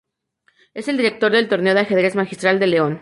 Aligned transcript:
Es 0.73 0.87
el 0.87 0.97
director 0.97 1.31
del 1.31 1.47
Torneo 1.47 1.75
de 1.75 1.81
Ajedrez 1.81 2.15
Magistral 2.15 2.59
de 2.59 2.65
León. 2.65 2.99